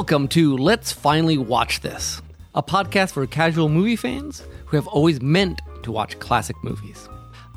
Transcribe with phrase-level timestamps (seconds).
[0.00, 2.22] Welcome to Let's Finally Watch This,
[2.54, 7.06] a podcast for casual movie fans who have always meant to watch classic movies.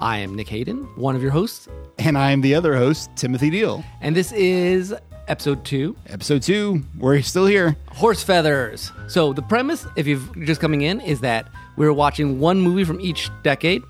[0.01, 1.69] I am Nick Hayden, one of your hosts,
[1.99, 3.81] And I'm the other host, Timothy Deal.
[4.01, 4.93] and this is
[5.29, 7.77] episode two Episode two, we're still here.
[7.87, 8.91] Horse Feathers.
[9.07, 12.99] So, the premise, if you're just coming in, is that we're watching one movie from
[12.99, 13.83] each decade.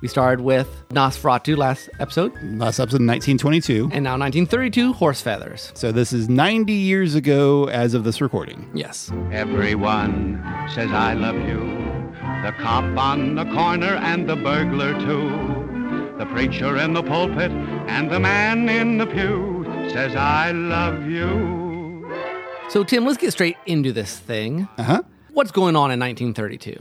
[0.00, 3.90] We started with Nosferatu last episode, Last episode in 1922.
[3.92, 5.72] and now 1932, Horse Feathers.
[5.74, 8.70] So this is 90 years ago as of this recording.
[8.72, 9.12] Yes.
[9.30, 10.42] Everyone
[10.74, 11.58] says I love you.
[12.42, 15.28] The cop on the corner and the burglar too.
[16.16, 22.10] The preacher in the pulpit and the man in the pew says I love you.
[22.70, 24.66] So, Tim, let's get straight into this thing.
[24.78, 25.02] Uh huh.
[25.32, 26.76] What's going on in 1932?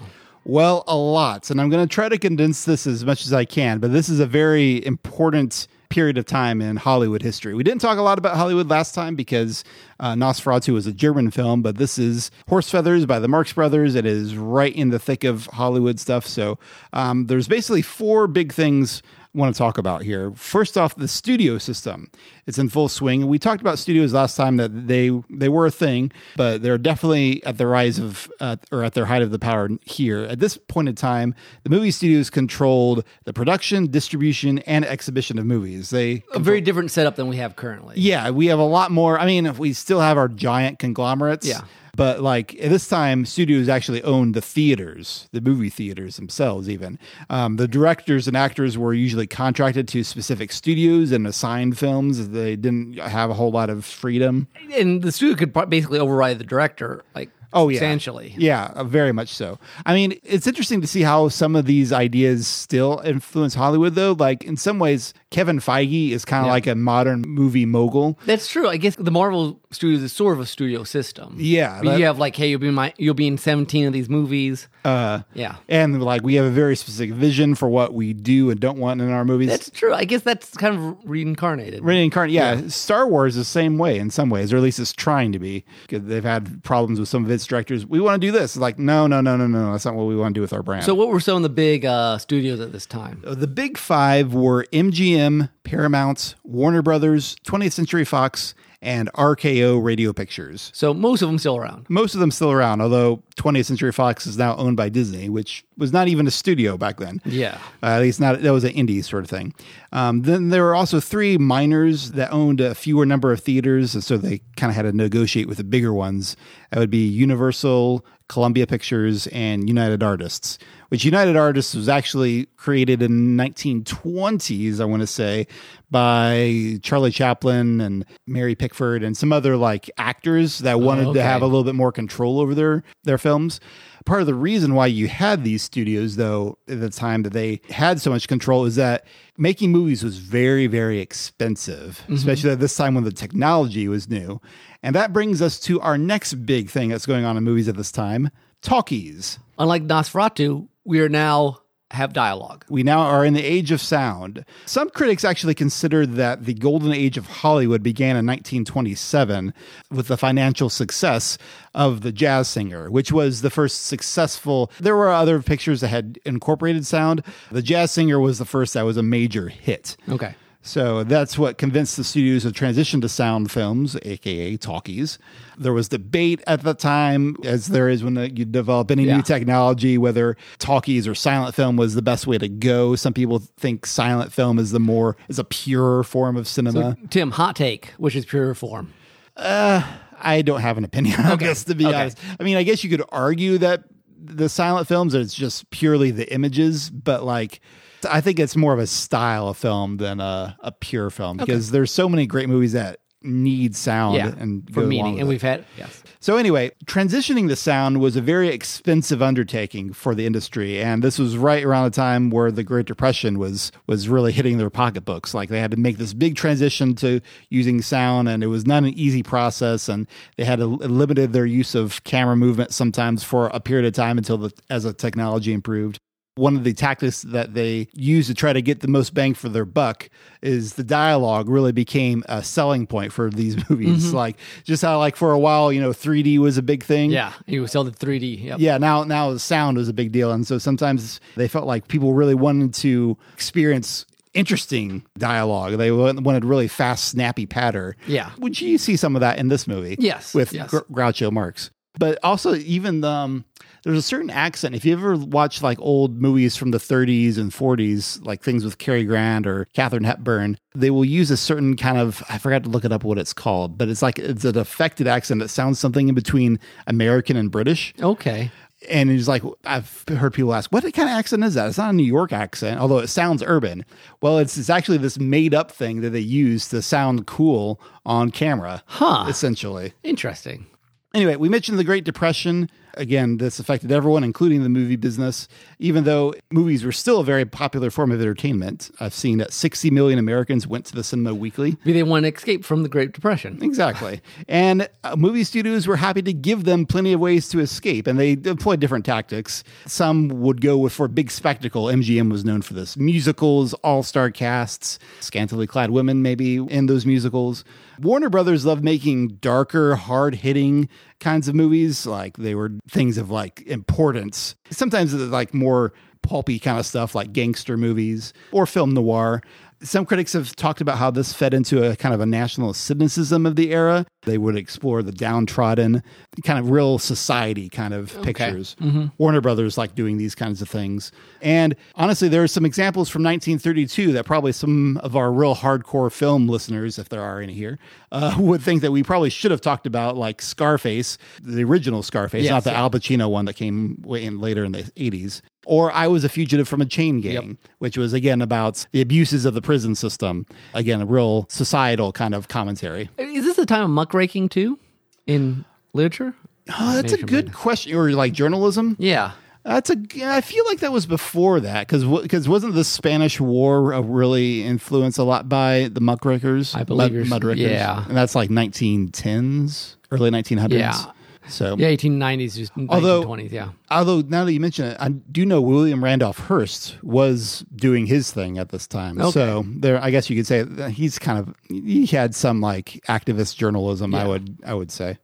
[0.50, 1.52] Well, a lot.
[1.52, 4.10] And I'm going to try to condense this as much as I can, but this
[4.10, 7.54] is a very important period of time in Hollywood history.
[7.54, 9.64] We didn't talk a lot about Hollywood last time because
[10.00, 13.94] uh, Nosferatu was a German film, but this is Horse Feathers by the Marx Brothers.
[13.94, 16.26] It is right in the thick of Hollywood stuff.
[16.26, 16.58] So
[16.94, 20.32] um, there's basically four big things want to talk about here.
[20.32, 22.10] First off, the studio system.
[22.48, 23.28] It's in full swing.
[23.28, 27.44] We talked about studios last time that they they were a thing, but they're definitely
[27.46, 30.24] at the rise of uh, or at their height of the power here.
[30.24, 35.46] At this point in time, the movie studios controlled the production, distribution, and exhibition of
[35.46, 35.92] movies.
[35.92, 37.96] They A very different setup than we have currently.
[37.98, 39.20] yeah, we have a lot more.
[39.20, 41.48] I mean, if we still have our giant conglomerates.
[41.48, 41.62] Yeah.
[42.00, 46.70] But like at this time, studios actually owned the theaters, the movie theaters themselves.
[46.70, 46.98] Even
[47.30, 52.30] um, the directors and actors were usually contracted to specific studios and assigned films.
[52.30, 54.48] They didn't have a whole lot of freedom.
[54.74, 58.36] And the studio could basically override the director, like, Oh yeah, substantially.
[58.38, 59.58] Yeah, uh, very much so.
[59.86, 64.16] I mean, it's interesting to see how some of these ideas still influence Hollywood, though.
[64.18, 66.52] Like in some ways, Kevin Feige is kind of Yeah.
[66.54, 68.18] like a modern movie mogul.
[68.26, 68.68] That's true.
[68.68, 71.36] I guess the Marvel Studios is sort of a studio system.
[71.38, 73.94] Yeah, that- you have like, hey, you'll be in my, you'll be in seventeen of
[73.94, 74.68] these movies.
[74.84, 78.60] Uh, Yeah, and like we have a very specific vision for what we do and
[78.60, 79.50] don't want in our movies.
[79.50, 79.94] that's true.
[79.94, 81.84] I guess that's kind of reincarnated.
[81.84, 84.94] Reincarnate, yeah, Star Wars is the same way in some ways, or at least it's
[84.94, 85.64] trying to be.
[85.90, 87.86] They've had problems with some of its directors.
[87.86, 88.56] We want to do this.
[88.56, 89.74] It's like, no, no, no, no, no.
[89.74, 90.86] That's not what we want to do with our brand.
[90.86, 93.22] So, what were some of the big uh, studios at this time?
[93.24, 95.19] the big five were MGM,
[95.64, 100.72] Paramount, Warner Brothers, 20th Century Fox, and RKO Radio Pictures.
[100.74, 101.86] So, most of them still around.
[101.90, 105.66] Most of them still around, although 20th Century Fox is now owned by Disney, which
[105.78, 107.22] was not even a studio back then.
[107.26, 107.58] Yeah.
[107.84, 109.54] Uh, at least not that was an indie sort of thing.
[109.92, 114.04] Um, then there were also three minors that owned a fewer number of theaters, and
[114.04, 116.38] so they kind of had to negotiate with the bigger ones.
[116.72, 120.58] That would be Universal, Columbia Pictures, and United Artists.
[120.90, 125.48] Which United Artists was actually created in 1920s, I want to say,
[125.92, 131.20] by Charlie Chaplin and Mary Pickford and some other like actors that oh, wanted okay.
[131.20, 133.60] to have a little bit more control over their their films.
[134.06, 137.62] Part of the reason why you had these studios, though, at the time that they
[137.70, 139.06] had so much control, is that
[139.38, 142.14] making movies was very, very expensive, mm-hmm.
[142.14, 144.42] especially at this time when the technology was new.
[144.82, 147.78] And that brings us to our next big thing that's going on in movies at
[147.78, 149.40] this time talkies.
[149.58, 151.60] Unlike Nosferatu, we are now
[151.92, 152.66] have dialogue.
[152.68, 154.44] We now are in the age of sound.
[154.66, 159.54] Some critics actually consider that the golden age of Hollywood began in 1927
[159.92, 161.38] with the financial success
[161.76, 164.72] of The Jazz Singer, which was the first successful.
[164.80, 167.24] There were other pictures that had incorporated sound.
[167.52, 169.96] The Jazz Singer was the first that was a major hit.
[170.10, 170.34] Okay.
[170.62, 175.18] So that's what convinced the studios to transition to sound films, aka talkies.
[175.58, 179.16] There was debate at the time, as there is when you develop any Yeah.
[179.18, 182.96] new technology, whether talkies or silent film was the best way to go.
[182.98, 186.98] Some people think silent film is the more is a purer form of cinema.
[187.10, 188.92] Tim, hot take, which is pure form.
[189.38, 189.82] Uh,
[190.22, 191.46] I don't have an opinion on Okay.
[191.46, 191.96] this, to be Okay.
[191.96, 192.18] honest.
[192.38, 193.84] I mean, I guess you could argue that
[194.22, 197.62] the silent films it's just purely the images, but like
[198.06, 201.72] I think it's more of a style of film than a, a pure film because
[201.72, 205.30] there's so many great movies that need sound Yeah, and for meaning, and it.
[205.30, 206.04] we've had yes.
[206.22, 211.20] So anyway, transitioning the sound was a very expensive undertaking for the industry, and this
[211.20, 215.34] was right around the time where the Great Depression was was really hitting their pocketbooks.
[215.34, 218.84] Like they had to make this big transition to using sound, and it was not
[218.84, 220.08] an easy process, and
[220.38, 224.18] they had to limited their use of camera movement sometimes for a period of time
[224.18, 226.00] until the as the technology improved.
[226.40, 229.50] One of the tactics that they use to try to get the most bang for
[229.50, 230.10] their buck
[230.42, 234.14] is the dialogue really became a selling point for these movies.
[234.14, 237.12] Like just how like for a while, you know, 3D was a big thing.
[237.12, 238.44] Yeah, you sell the 3D.
[238.44, 238.60] Yep.
[238.60, 241.88] Yeah, now now the sound was a big deal, and so sometimes they felt like
[241.88, 245.78] people really wanted to experience interesting dialogue.
[245.78, 247.96] They wanted really fast, snappy patter.
[248.08, 248.32] Yeah.
[248.40, 249.96] Would you see some of that in this movie?
[250.00, 250.70] Yes, with yes.
[250.70, 251.72] Gr- Groucho Marx.
[251.98, 253.44] But also, even um,
[253.84, 254.76] there's a certain accent.
[254.76, 258.78] If you ever watch like old movies from the 30s and 40s, like things with
[258.78, 262.70] Cary Grant or Katharine Hepburn, they will use a certain kind of I forgot to
[262.70, 265.80] look it up what it's called, but it's like it's an affected accent that sounds
[265.80, 267.94] something in between American and British.
[268.02, 268.52] Okay.
[268.90, 271.68] And he's like, I've heard people ask, what kind of accent is that?
[271.68, 273.84] It's not a New York accent, although it sounds urban.
[274.22, 278.32] Well, it's, it's actually this made up thing that they use to sound cool on
[278.32, 279.26] camera, Huh.
[279.28, 279.92] essentially.
[280.04, 280.66] Interesting.
[281.14, 282.70] Anyway, we mentioned the Great Depression.
[283.00, 285.48] Again, this affected everyone, including the movie business,
[285.80, 288.92] even though movies were still a very popular form of entertainment.
[289.00, 291.78] I've seen that 60 million Americans went to the cinema weekly.
[291.86, 293.58] Maybe they want to escape from the Great Depression.
[293.62, 294.22] Exactly.
[294.50, 298.20] And uh, movie studios were happy to give them plenty of ways to escape, and
[298.20, 299.64] they employed different tactics.
[299.86, 301.86] Some would go with for big spectacle.
[301.86, 307.06] MGM was known for this musicals, all star casts, scantily clad women, maybe in those
[307.06, 307.64] musicals.
[308.02, 312.06] Warner Brothers loved making darker, hard hitting kinds of movies.
[312.06, 314.56] Like they were things of like importance.
[314.70, 315.94] Sometimes like more
[316.24, 319.42] pulpy kind of stuff like gangster movies or film noir.
[319.82, 323.46] Some critics have talked about how this fed into a kind of a national cynicism
[323.46, 324.06] of the era.
[324.24, 326.04] They would explore the downtrodden,
[326.44, 328.76] kind of real society kind of pictures.
[329.18, 331.14] Warner Brothers like doing these kinds of things.
[331.42, 336.12] And honestly, there are some examples from 1932 that probably some of our real hardcore
[336.12, 337.80] film listeners, if there are any here,
[338.12, 342.44] uh, would think that we probably should have talked about, like Scarface, the original Scarface,
[342.44, 342.82] Yes, not the yeah.
[342.82, 345.42] Al Pacino one that came way in later in the 80s.
[345.66, 349.46] Or I was a fugitive from a chain gang, which was again about the abuses
[349.46, 350.46] of the prison system.
[350.74, 353.10] Again, a real societal kind of commentary.
[353.18, 354.80] Is this the time of muckraking too
[355.28, 356.34] in literature?
[356.80, 357.96] Oh, that's a good question.
[357.96, 358.96] Or like journalism.
[359.00, 359.34] Yeah.
[359.64, 359.98] That's a.
[360.24, 364.64] I feel like that was before that because because wasn't the Spanish War uh, really
[364.64, 366.74] influenced a lot by the muckrakers?
[366.74, 368.06] I believe Mud, yeah.
[368.08, 370.72] and that's like 1910s, early 1900s.
[370.72, 371.12] Yeah.
[371.50, 373.70] So Yeah, 1890s, just Although- 1920s, yeah.
[373.92, 378.32] Although now that you mention it, I do know William Randolph Hearst was doing his
[378.32, 379.20] thing at this time.
[379.20, 379.32] Okay.
[379.32, 383.58] So there, I guess you could say he's kind of he had some like activist
[383.58, 384.14] journalism.
[384.16, 385.18] I would I would say.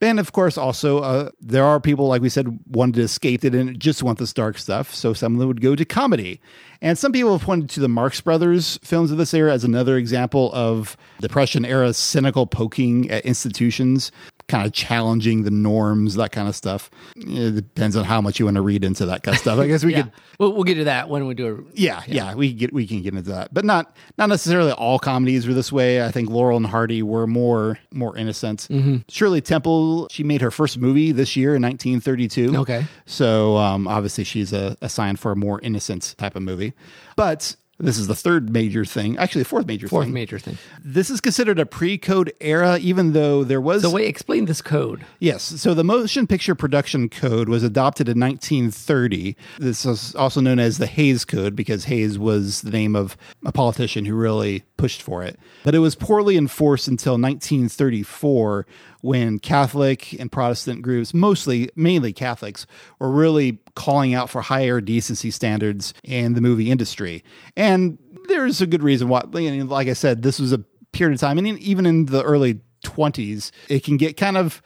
[0.00, 3.54] And of course, also uh, there are people like we said wanted to escape it
[3.54, 4.92] and just want this dark stuff.
[4.92, 6.40] So some of them would go to comedy,
[6.82, 9.96] and some people have pointed to the Marx Brothers films of this era as another
[9.96, 14.12] example of Depression era cynical poking at institutions,
[14.48, 16.90] kind of challenging the norms, that kind of stuff.
[17.16, 19.58] It depends on how much you want to read into that kind of stuff.
[19.58, 20.02] I guess we Yeah.
[20.02, 22.72] could We'll, we'll get to that when we do a yeah, yeah, we can get
[22.72, 26.04] we can get into that, but not not necessarily all comedies were this way.
[26.04, 28.66] I think Laurel and Hardy were more more innocent.
[28.68, 28.96] Mm-hmm.
[29.08, 32.56] Shirley Temple, she made her first movie this year in 1932.
[32.62, 32.84] Okay.
[33.06, 36.71] so um, obviously she's a, a sign for a more innocent type of movie.
[37.16, 40.14] But this is the third major thing, actually the fourth major fourth thing.
[40.14, 40.56] major thing.
[40.84, 45.04] This is considered a pre-code era, even though there was So wait, explain this code.
[45.18, 45.42] Yes.
[45.42, 49.36] So the Motion Picture Production Code was adopted in 1930.
[49.58, 53.50] This is also known as the Hays Code because Hays was the name of a
[53.50, 55.38] politician who really pushed for it.
[55.64, 58.66] But it was poorly enforced until 1934
[59.02, 62.66] when Catholic and Protestant groups, mostly mainly Catholics,
[62.98, 67.22] were really calling out for higher decency standards in the movie industry.
[67.56, 71.38] And there's a good reason why, like I said, this was a period of time,
[71.38, 74.62] and even in the early 20s, it can get kind of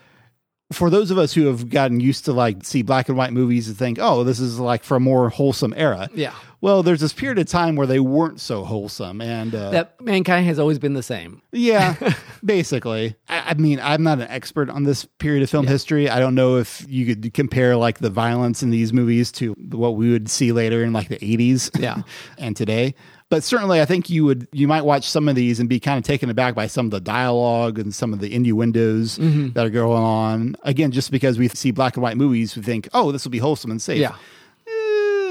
[0.72, 3.68] for those of us who have gotten used to like see black and white movies
[3.68, 6.08] and think, oh, this is like for a more wholesome era.
[6.12, 6.34] Yeah.
[6.60, 10.46] Well, there's this period of time where they weren't so wholesome, and uh, That mankind
[10.46, 11.42] has always been the same.
[11.52, 11.94] yeah,
[12.44, 13.14] basically.
[13.28, 16.08] I, I mean, I'm not an expert on this period of film history.
[16.08, 19.96] I don't know if you could compare like the violence in these movies to what
[19.96, 22.02] we would see later in like the 80s, Yeah.
[22.38, 22.94] and today.
[23.28, 25.98] But certainly, I think you would you might watch some of these and be kind
[25.98, 29.50] of taken aback by some of the dialogue and some of the innuendos Mm-hmm.
[29.54, 30.56] that are going on.
[30.62, 33.38] Again, just because we see black and white movies, we think, oh, this will be
[33.38, 33.98] wholesome and safe.
[34.00, 34.14] Yeah.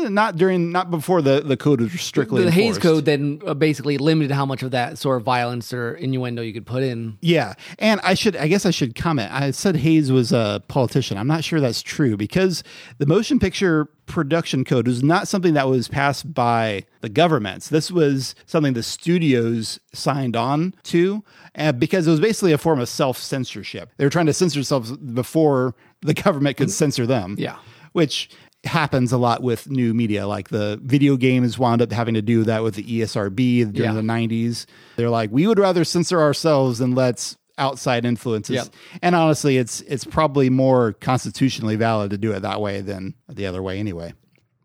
[0.09, 2.77] Not during, not before the the code was strictly The Hays.
[2.77, 6.53] Code then uh, basically limited how much of that sort of violence or innuendo you
[6.53, 7.17] could put in.
[7.21, 9.31] Yeah, and I should, I guess I should comment.
[9.31, 11.17] I said Hays was a politician.
[11.17, 12.63] I'm not sure that's true because
[12.97, 17.69] the motion picture production code was not something that was passed by the governments.
[17.69, 21.23] This was something the studios signed on to
[21.55, 23.91] uh, because it was basically a form of self censorship.
[23.97, 27.35] They were trying to censor themselves before the government could censor them.
[27.37, 27.57] Yeah.
[27.93, 28.29] which
[28.65, 32.43] happens a lot with new media like the video games wound up having to do
[32.43, 33.93] that with the ESRB during Yeah.
[33.93, 38.67] the 90s they're like we would rather censor ourselves than let's outside influences Yep.
[39.01, 43.45] and honestly it's it's probably more constitutionally valid to do it that way than the
[43.45, 44.13] other way anyway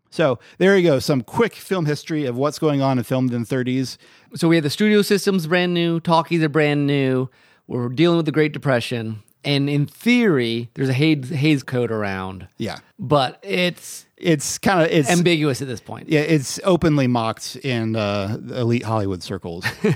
[0.09, 0.99] So there you go.
[0.99, 3.95] Some quick film history of what's going on in filmed in the 30s.
[4.35, 7.29] So we have the studio systems brand new, talkies are brand new.
[7.67, 12.47] We're dealing with the Great Depression, and in theory, there's a Hays, Hays Code around,
[12.57, 12.79] Yeah.
[12.99, 16.09] but it's It's kind of it's ambiguous at this point.
[16.09, 19.65] yeah, it's openly mocked in uh, elite Hollywood circles.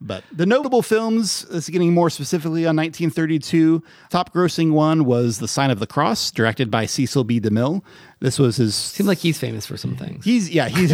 [0.00, 3.82] but the notable films, this is getting more specifically on 1932.
[4.10, 7.40] Top grossing one was The Sign of the Cross, directed by Cecil B.
[7.40, 7.82] DeMille.
[8.20, 10.24] This was his Seems like he's famous for some things.
[10.24, 10.90] He's yeah he's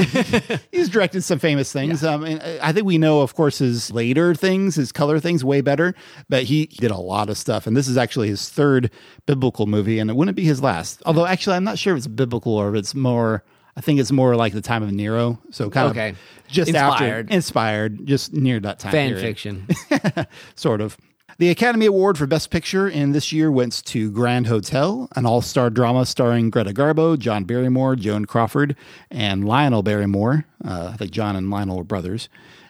[0.73, 2.05] he's directed some famous things.
[2.05, 5.61] Um, and I think we know, of course, his later things, his color things, way
[5.61, 5.95] better.
[6.29, 8.91] But he did a lot of stuff, and this is actually his third
[9.27, 11.03] biblical movie, and it wouldn't be his last.
[11.07, 13.45] Although, actually, I'm not sure if it's biblical or if it's more.
[13.77, 16.09] I think it's more like the time of Nero, so kind Okay.
[16.11, 17.27] of just Inspired.
[17.27, 18.93] after inspired, just near that time.
[18.93, 19.67] Fan period fiction.
[20.55, 20.97] sort of.
[21.39, 25.41] The Academy Award for Best Picture in this year went to Grand Hotel, an all
[25.41, 28.77] star drama starring Greta Garbo, John Barrymore, Joan Crawford,
[29.11, 30.45] and Lionel Barrymore.
[30.63, 32.29] Uh, I think John and Lionel were brothers.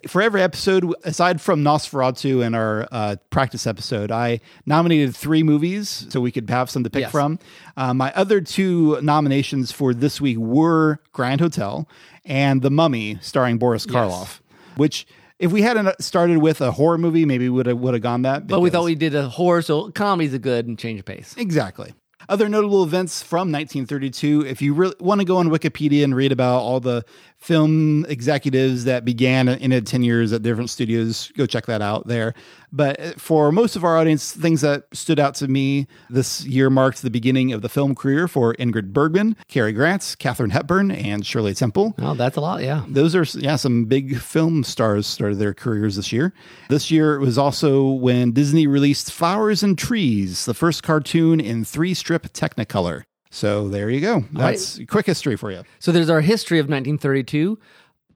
[0.09, 6.07] For every episode, aside from Nosferatu and our uh, practice episode, I nominated three movies
[6.09, 7.13] so we could have some to pick Yes.
[7.13, 7.39] from.
[7.77, 11.89] Uh, my other two nominations for this week were Grand Hotel
[12.25, 14.41] and The Mummy, starring Boris Karloff,
[14.77, 15.07] which.
[15.39, 18.23] If we hadn't started with a horror movie, maybe we would have would have gone
[18.23, 18.47] that.
[18.47, 21.35] but we thought we did a horror, so comedy's a good and change of pace.
[21.37, 21.95] Exactly.
[22.29, 24.47] Other notable events from 1932.
[24.47, 27.05] If you really want to go on Wikipedia and read about all the
[27.43, 32.07] film executives that began in it 10 years at different studios, go check that out
[32.07, 32.35] there.
[32.73, 37.03] But for most of our audience, things that stood out to me this year marked
[37.03, 41.53] the beginning of the film career for Ingrid Bergman, Cary Grant, Katharine Hepburn, and Shirley
[41.53, 41.95] Temple.
[41.99, 42.85] Oh, that's a lot, yeah.
[42.89, 46.33] Those are yeah, some big film stars started their careers this year.
[46.71, 51.65] This year it was also when Disney released Flowers and Trees, the first cartoon in
[51.65, 53.03] three-strip Technicolor.
[53.33, 54.25] So there you go.
[54.33, 55.65] That's quick history for you.
[55.79, 57.59] So there's our history of 1932.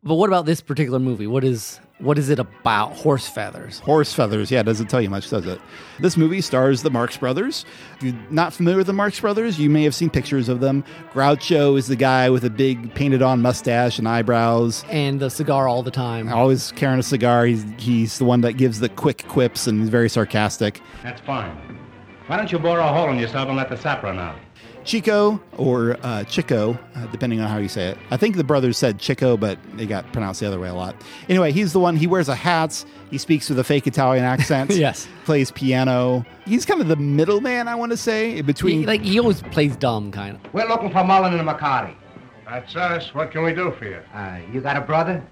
[0.02, 1.26] But what about this particular movie?
[1.26, 2.92] What is what is it about?
[2.92, 3.78] Horse feathers.
[3.78, 5.58] Horse feathers, yeah, doesn't tell you much, does it?
[5.98, 7.64] This movie stars the Marx Brothers.
[7.96, 10.84] If you're not familiar with the Marx Brothers, you may have seen pictures of them.
[11.14, 14.84] Groucho is the guy with a big painted-on mustache and eyebrows.
[14.90, 16.30] And the cigar all the time.
[16.30, 17.46] Always carrying a cigar.
[17.46, 20.82] He's he's the one that gives the quick quips and is very sarcastic.
[21.02, 21.85] That's fine.
[22.26, 24.36] Why don't you bore a hole in yourself and let the sap run out?
[24.84, 27.98] Chico or uh, Chico, uh, depending on how you say it.
[28.10, 30.94] I think the brothers said Chico, but they got pronounced the other way a lot.
[31.28, 31.96] Anyway, he's the one.
[31.96, 32.84] He wears a hat.
[33.10, 34.70] He speaks with a fake Italian accent.
[34.76, 35.08] Yes.
[35.24, 36.24] Plays piano.
[36.44, 38.80] He's kind of the middleman, I want to say, between.
[38.80, 40.52] He, like he always plays dumb, kind of.
[40.54, 41.94] We're looking for Mullen and McCarty.
[42.44, 43.14] That's us.
[43.14, 44.00] What can we do for you?
[44.14, 45.24] Uh, you got a brother?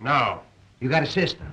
[0.00, 0.40] No.
[0.80, 1.44] You got a sister?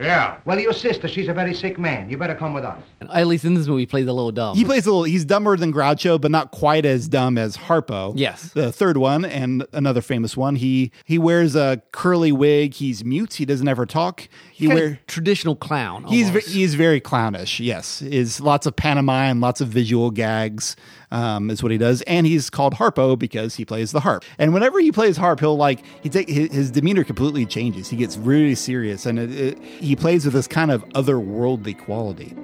[0.00, 0.38] Yeah.
[0.44, 2.10] Well, your sister, she's a very sick man.
[2.10, 2.82] You better come with us.
[3.00, 4.56] And at least in this movie, he plays a little dumb.
[4.56, 5.04] he plays a little.
[5.04, 8.12] He's dumber than Groucho, but not quite as dumb as Harpo.
[8.16, 8.50] Yes.
[8.52, 10.56] the third one and another famous one.
[10.56, 12.74] He he wears a curly wig.
[12.74, 13.34] He's mute.
[13.34, 14.28] He doesn't ever talk.
[14.52, 16.04] He Kinda traditional clown.
[16.04, 17.60] He's ve- he's very clownish.
[17.60, 20.74] Yes, is lots of pantomime, lots of visual gags.
[21.12, 24.24] Um, is what he does, and he's called Harpo because he plays the harp.
[24.38, 27.90] And whenever he plays harp, he'll like he take his, demeanor completely changes.
[27.90, 32.34] He gets really serious, and it, it, he plays with this kind of otherworldly quality.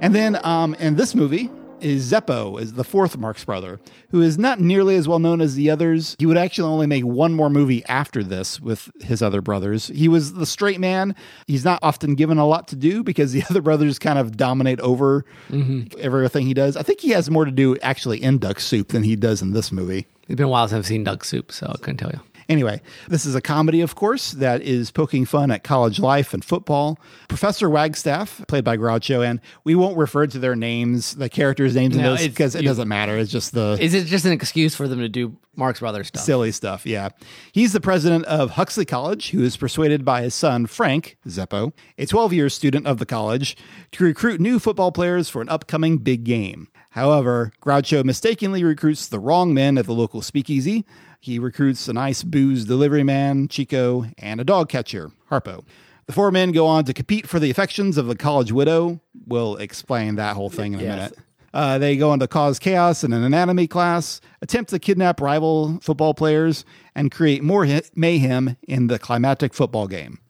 [0.00, 1.50] And then um, in this movie
[1.86, 3.78] is Zeppo, is the fourth Marx brother,
[4.10, 6.16] who is not nearly as well known as the others.
[6.18, 9.86] He would actually only make one more movie after this with his other brothers.
[9.86, 11.14] He was the straight man.
[11.46, 14.80] He's not often given a lot to do because the other brothers kind of dominate
[14.80, 15.96] over mm-hmm.
[16.00, 16.76] everything he does.
[16.76, 19.52] I think he has more to do actually in Duck Soup than he does in
[19.52, 20.08] this movie.
[20.28, 22.20] It's been a while since I've seen Duck Soup, so I couldn't tell you.
[22.48, 26.44] Anyway, this is a comedy, of course, that is poking fun at college life and
[26.44, 26.98] football.
[27.28, 31.96] Professor Wagstaff, played by Groucho, and we won't refer to their names, the characters' names
[31.96, 33.18] in this, because it you- doesn't matter.
[33.18, 36.22] It's just the Is it just an excuse for them to do Marx Brothers stuff?
[36.22, 36.86] silly stuff.
[36.86, 37.08] Yeah.
[37.50, 42.06] He's the president of Huxley College, who is persuaded by his son, Frank Zeppo, a
[42.06, 43.56] 12 year student of the college,
[43.92, 46.68] to recruit new football players for an upcoming big game.
[46.90, 50.86] However, Groucho mistakenly recruits the wrong men at the local speakeasy.
[51.26, 55.64] He recruits a nice booze delivery man, Chico, and a dog catcher, Harpo.
[56.06, 59.00] The four men go on to compete for the affections of the college widow.
[59.26, 60.94] We'll explain that whole thing in a Yes.
[60.94, 61.18] minute.
[61.52, 65.80] Uh, they go on to cause chaos in an anatomy class, attempt to kidnap rival
[65.82, 66.64] football players,
[66.94, 67.66] and create more
[67.96, 70.20] mayhem in the climactic football game.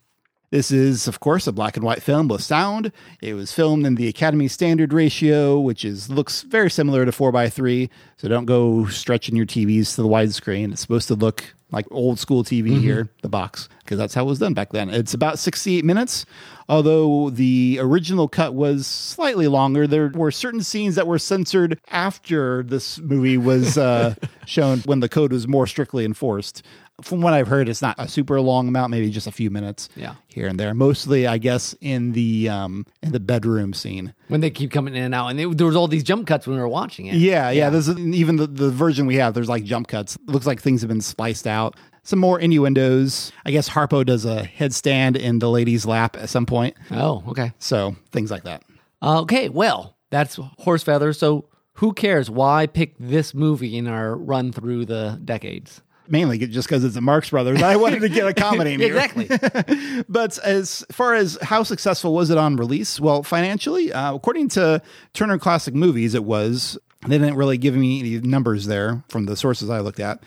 [0.50, 2.92] This is, of course, a black and white film with sound.
[3.20, 7.90] It was filmed in the Academy Standard Ratio, which is looks very similar to 4x3.
[8.16, 10.72] So don't go stretching your TVs to the widescreen.
[10.72, 14.28] It's supposed to look like old school TV here, the box, because that's how it
[14.28, 14.88] was done back then.
[14.88, 16.24] It's about 68 minutes,
[16.68, 19.86] although the original cut was slightly longer.
[19.88, 24.14] There were certain scenes that were censored after this movie was uh,
[24.46, 26.62] shown when the code was more strictly enforced.
[27.02, 29.90] From what I've heard, it's not a super long amount, maybe just a few minutes
[29.96, 30.14] Yeah.
[30.28, 30.72] here and there.
[30.72, 34.14] Mostly, I guess, in the um, in the bedroom scene.
[34.28, 36.46] When they keep coming in and out, and it, there was all these jump cuts
[36.46, 37.16] when we were watching it.
[37.16, 37.68] Yeah, yeah.
[37.68, 39.34] There's even the, the version we have.
[39.34, 40.16] There's like jump cuts.
[40.26, 41.76] looks like things have been spliced out.
[42.02, 43.30] Some more innuendos.
[43.44, 46.76] I guess Harpo does a headstand in the lady's lap at some point.
[46.92, 47.52] Oh, okay.
[47.58, 48.62] So things like that.
[49.02, 51.18] Okay, well, that's horse feathers.
[51.18, 52.30] So who cares?
[52.30, 55.82] Why pick this movie in our run through the decades?
[56.08, 57.62] Mainly just because it's the Marx Brothers.
[57.62, 58.74] I wanted to get a comedy.
[58.86, 59.28] Exactly.
[60.08, 63.00] But as far as how successful was it on release?
[63.00, 64.80] Well, financially, uh, according to
[65.14, 66.78] Turner Classic Movies, it was.
[67.06, 70.22] They didn't really give me any numbers there from the sources I looked at.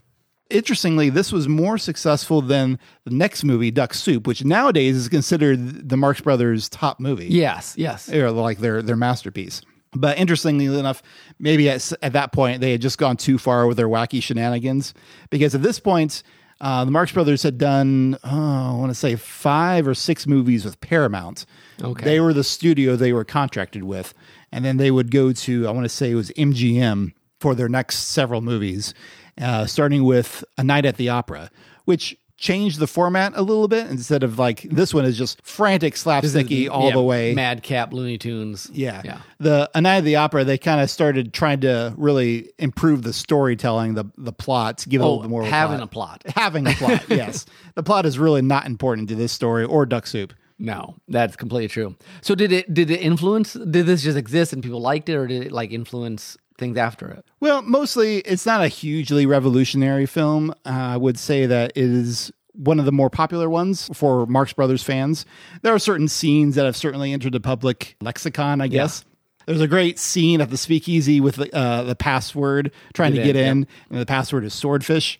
[0.50, 5.90] Interestingly, this was more successful than the next movie, Duck Soup, which nowadays is considered
[5.90, 7.28] the Marx Brothers' top movie.
[7.28, 8.12] yes, yes.
[8.12, 9.62] or like their their masterpiece.
[9.91, 11.01] But interestingly enough,
[11.39, 14.93] maybe at, at that point they had just gone too far with their wacky shenanigans
[15.29, 16.22] because at this point,
[16.62, 20.65] uh, the Marx Brothers had done oh, I want to say five or six movies
[20.65, 21.46] with Paramount.
[21.81, 22.03] Okay.
[22.03, 24.13] they were the studio they were contracted with,
[24.51, 27.69] and then they would go to I want to say it was MGM for their
[27.69, 28.93] next several movies,
[29.41, 31.50] uh, starting with A Night at the Opera,
[31.86, 35.96] which changed the format a little bit instead of like this one is just frantic
[35.96, 38.69] slapsticky all Yeah, the way Madcap, Looney Tunes.
[38.74, 39.01] yeah.
[39.03, 39.22] Yeah.
[39.39, 43.13] The A Night of the Opera, they kind of started trying to really improve the
[43.13, 46.24] storytelling, the the plot, give it a Oh, little bit more having a plot.
[46.36, 47.46] Having a plot, yes.
[47.75, 50.34] The plot is really not important to this story or Duck Soup.
[50.58, 51.96] No, that's completely true.
[52.22, 55.25] So did it did it influence did this just exist and people liked it or
[55.27, 57.25] did it like influence things after it?
[57.39, 60.51] Well, mostly it's not a hugely revolutionary film.
[60.66, 64.54] Uh, I would say that it is one of the more popular ones for Marx
[64.54, 65.25] Brothers fans.
[65.62, 69.06] There are certain scenes that have certainly entered the public lexicon, I guess.
[69.45, 73.34] There's a great scene at the speakeasy with the, uh, the password trying to Get
[73.34, 75.19] get in, in, and the password is swordfish.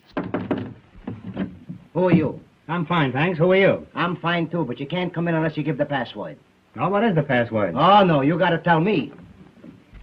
[1.94, 2.40] Who are you?
[2.68, 3.38] I'm fine, thanks.
[3.38, 3.86] Who are you?
[3.94, 6.38] I'm fine too, but you can't come in unless you give the password.
[6.78, 7.74] Oh, what is the password?
[7.74, 9.12] Oh, no, you gotta tell me.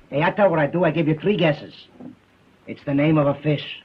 [0.09, 1.73] Hey, I tell what I do, I give you three guesses.
[2.65, 3.83] It's the name of a fish.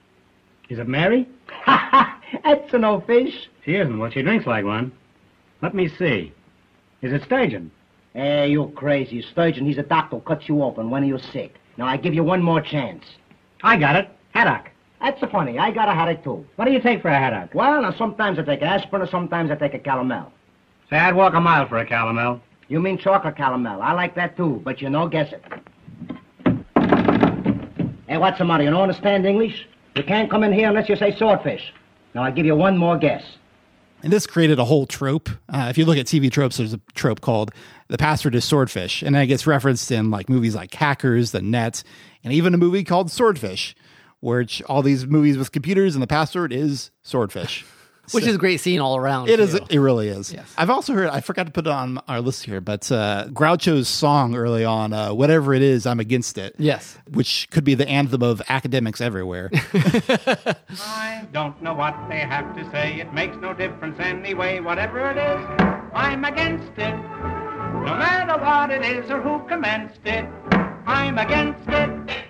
[0.68, 1.28] Is it Mary?
[1.48, 2.20] Ha ha!
[2.44, 3.48] That's oh, no fish.
[3.64, 3.98] She isn't.
[3.98, 4.92] Well, she drinks like one.
[5.60, 6.32] Let me see.
[7.02, 7.70] Is it sturgeon?
[8.14, 9.22] Hey, you're crazy.
[9.22, 11.54] Sturgeon, he's a doctor who cuts you open when you're sick.
[11.76, 13.04] Now, I give you one more chance.
[13.62, 14.08] I got it.
[14.32, 14.70] Haddock.
[15.00, 15.58] That's funny.
[15.58, 16.46] I got a headache too.
[16.56, 17.54] What do you take for a haddock?
[17.54, 20.30] Well, now, sometimes I take aspirin, or sometimes I take a calomel.
[20.90, 22.40] Say, I'd walk a mile for a calomel.
[22.68, 23.80] You mean chocolate calomel.
[23.80, 25.42] I like that too, but you know, guess it.
[28.12, 28.62] Hey, what's the matter?
[28.62, 29.66] You don't understand English?
[29.96, 31.72] You can't come in here unless you say swordfish.
[32.14, 33.22] Now, I give you one more guess.
[34.02, 35.30] And this created a whole trope.
[35.48, 37.52] Uh, if you look at TV tropes, there's a trope called
[37.88, 39.00] the password is swordfish.
[39.00, 41.82] And it gets referenced in like movies like Hackers, The Net,
[42.22, 43.74] and even a movie called Swordfish,
[44.20, 47.64] which all these movies with computers and the password is swordfish.
[48.12, 49.28] Which is a great scene all around.
[49.28, 49.52] It is.
[49.58, 49.64] too.
[49.70, 50.32] It really is.
[50.32, 50.52] Yes.
[50.56, 51.08] I've also heard.
[51.08, 54.92] I forgot to put it on our list here, but uh, Groucho's song early on,
[54.92, 56.98] uh, "Whatever It Is, I'm Against It." Yes.
[57.10, 59.50] which could be the anthem of academics everywhere.
[59.52, 63.00] I don't know what they have to say.
[63.00, 64.60] It makes no difference anyway.
[64.60, 65.44] Whatever it is,
[65.94, 66.94] I'm against it.
[66.96, 70.26] No matter what it is or who commenced it,
[70.86, 72.24] I'm against it.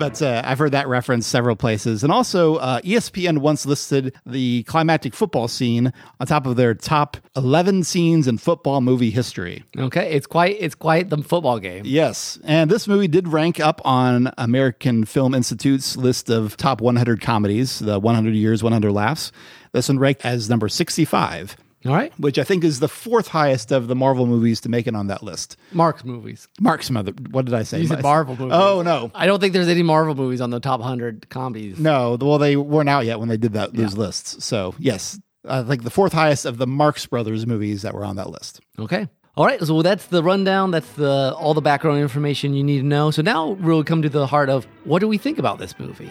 [0.00, 4.64] But uh, I've heard that reference several places, and also uh, ESPN once listed the
[4.64, 9.62] climactic football scene on top of their top 11 scenes in football movie history.
[9.76, 11.82] Okay, it's quite it's quite the football game.
[11.84, 17.20] Yes, and this movie did rank up on American Film Institute's list of top 100
[17.20, 19.30] comedies, the 100 Years, 100 Laughs.
[19.72, 21.56] This one ranked as number 65.
[21.86, 24.86] All right, which I think is the fourth highest of the Marvel movies to make
[24.86, 25.56] it on that list.
[25.72, 26.46] Mark's movies.
[26.60, 27.12] Mark's mother.
[27.30, 27.80] What did I say?
[27.80, 28.52] You said Marvel movies.
[28.54, 31.78] Oh no, I don't think there's any Marvel movies on the top hundred comedies.
[31.78, 32.18] no.
[32.20, 34.44] Well, they weren't out yet when they did that those lists.
[34.44, 38.16] So yes, I think the fourth highest of the Marx Brothers movies that were on
[38.16, 38.60] that list.
[38.78, 39.08] Okay.
[39.36, 39.62] All right.
[39.62, 40.72] So that's the rundown.
[40.72, 43.10] That's the all the background information you need to know.
[43.10, 46.10] So now we'll come to the heart of what do we think about this movie?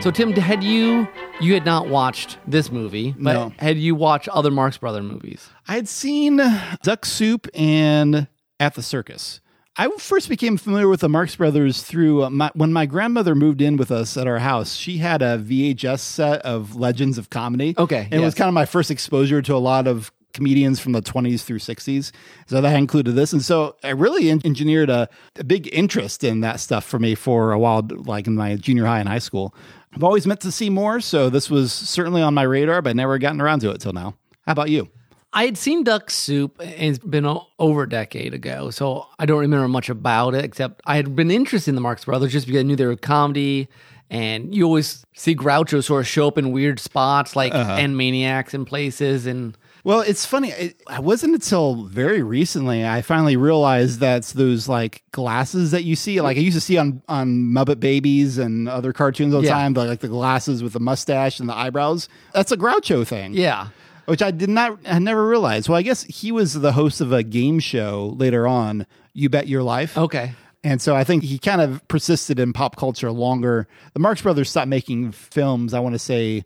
[0.00, 1.08] So Tim, had you
[1.40, 3.52] you had not watched this movie, but No.
[3.58, 5.50] had you watched other Marx Brother movies?
[5.66, 6.40] I had seen
[6.84, 8.28] Duck Soup and
[8.60, 9.40] At the Circus.
[9.76, 13.60] I first became familiar with the Marx Brothers through uh, my, when my grandmother moved
[13.60, 14.74] in with us at our house.
[14.74, 17.74] She had a VHS set of Legends of Comedy.
[17.76, 20.92] Okay, and it was kind of my first exposure to a lot of comedians from
[20.92, 22.12] the 20s through 60s.
[22.46, 23.32] So that included this.
[23.32, 27.14] And so I really en- engineered a, a big interest in that stuff for me
[27.16, 29.54] for a while, like in my junior high and high school.
[29.94, 31.00] I've always meant to see more.
[31.00, 34.14] So this was certainly on my radar, but never gotten around to it till now.
[34.46, 34.88] How about you?
[35.32, 36.58] I had seen Duck Soup.
[36.60, 37.26] and It's been
[37.58, 40.44] over a decade ago, so I don't remember much about it.
[40.44, 42.96] Except I had been interested in the Marx Brothers just because I knew they were
[42.96, 43.68] comedy,
[44.10, 47.76] and you always see Groucho sort of show up in weird spots, like uh-huh.
[47.78, 50.50] and maniacs in places, and Well, it's funny.
[50.50, 55.96] It, it wasn't until very recently I finally realized that's those like glasses that you
[55.96, 56.20] see.
[56.20, 59.54] Like I used to see on on Muppet Babies and other cartoons all the Yeah.
[59.54, 62.08] time, but like the glasses with the mustache and the eyebrows.
[62.34, 63.34] That's a Groucho thing.
[63.34, 63.68] yeah,
[64.06, 65.68] which I did not, I never realized.
[65.68, 69.48] Well, I guess he was the host of a game show later on, You Bet
[69.48, 69.96] Your Life.
[69.96, 70.32] okay.
[70.64, 73.68] And so I think he kind of persisted in pop culture longer.
[73.94, 76.44] The Marx Brothers stopped making films, I want to say,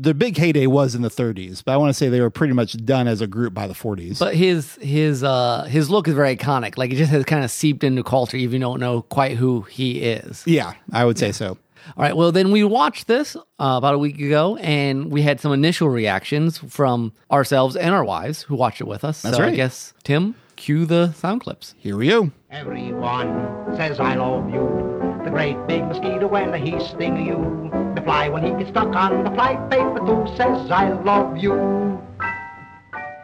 [0.00, 2.52] their big heyday was in the 30s, but I want to say they were pretty
[2.54, 4.18] much done as a group by the 40s.
[4.18, 6.78] But his his uh his look is very iconic.
[6.78, 9.36] Like it just has kind of seeped into culture, even if you don't know quite
[9.36, 10.44] who he is.
[10.46, 11.58] yeah, I would say so.
[11.96, 12.14] All right.
[12.16, 15.88] Well, then we watched this uh, about a week ago, and we had some initial
[15.88, 19.22] reactions from ourselves and our wives who watched it with us.
[19.22, 21.74] That's so I guess Tim, cue the sound clips.
[21.78, 22.30] Here we go.
[22.50, 25.20] Everyone says I love you.
[25.24, 27.87] The great big mosquito when he sting you.
[28.08, 31.52] Fly when he gets stuck on the fly paper too says I love you.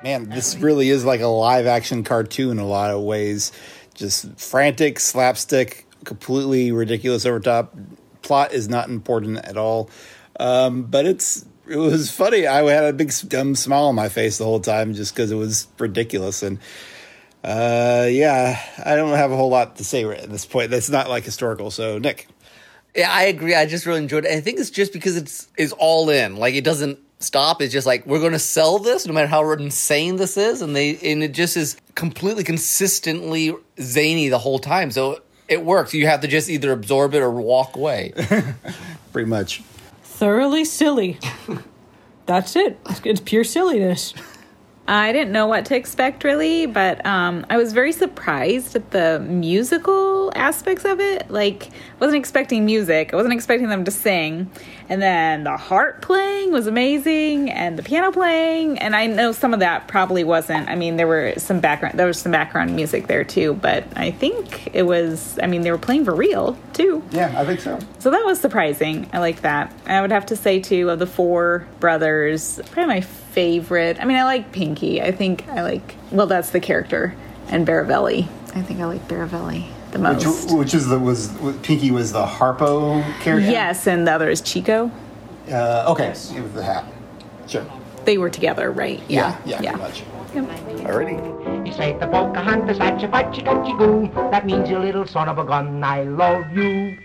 [0.03, 3.51] Man, this really is like a live action cartoon in a lot of ways.
[3.95, 7.75] Just frantic, slapstick, completely ridiculous over top.
[8.21, 9.89] Plot is not important at all.
[10.39, 12.47] Um, but it's it was funny.
[12.47, 15.37] I had a big dumb smile on my face the whole time just because it
[15.37, 16.43] was ridiculous.
[16.43, 16.59] And
[17.43, 20.71] uh, yeah, I don't have a whole lot to say at this point.
[20.71, 21.71] That's not like historical.
[21.71, 22.29] So Nick,
[22.95, 23.55] Yeah, I agree.
[23.55, 24.33] I just really enjoyed it.
[24.33, 26.37] I think it's just because it's is all in.
[26.37, 27.61] Like it doesn't stop.
[27.61, 30.77] It's just like we're going to sell this no matter how insane this is, and
[30.77, 34.91] they and it just is completely consistently zany the whole time.
[34.91, 35.93] So it works.
[35.93, 38.13] You have to just either absorb it or walk away.
[39.13, 39.63] pretty much.
[40.03, 41.19] thoroughly silly.
[42.27, 42.79] That's it.
[42.89, 44.15] It's, it's pure silliness.
[44.87, 49.19] I didn't know what to expect really, but um, I was very surprised at the
[49.21, 51.31] musical aspects of it.
[51.31, 51.71] Like,
[52.01, 53.15] wasn't expecting music.
[53.15, 54.51] I wasn't expecting them to sing,
[54.89, 58.79] and then the harp playing was amazing, and the piano playing.
[58.79, 60.69] And I know some of that probably wasn't.
[60.69, 61.99] I mean, there were some background.
[61.99, 65.39] There was some background music there too, but I think it was.
[65.43, 67.03] I mean, they were playing for real too.
[67.11, 67.79] Yeah, I think so.
[67.99, 69.09] So that was surprising.
[69.13, 69.73] I like that.
[69.87, 74.01] I would have to say too of the four brothers, probably my favorite.
[74.01, 75.01] I mean, I like Pinky.
[75.03, 77.15] I think I like well, that's the character,
[77.49, 78.29] and Baravelli.
[78.55, 80.53] I think I like Baravelli the most.
[80.53, 81.29] which is the was
[81.63, 83.51] Pinky was the Harpo character.
[83.51, 84.91] yes, and the other is Chico.
[85.51, 86.85] Uh, okay, it was the hat.
[87.47, 87.65] Sure.
[88.05, 89.01] They were together, right?
[89.09, 90.05] Yeah, yeah, pretty much.
[91.65, 94.11] He say the Pocahontas, atcha fatcha gotcha goo.
[94.31, 96.99] That means you little son of a gun, I love you.